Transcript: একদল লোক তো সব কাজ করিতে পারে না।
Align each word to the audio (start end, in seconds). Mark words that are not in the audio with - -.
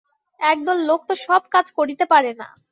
একদল 0.39 0.77
লোক 0.89 1.01
তো 1.09 1.13
সব 1.25 1.41
কাজ 1.53 1.65
করিতে 1.77 2.05
পারে 2.11 2.31
না। 2.33 2.47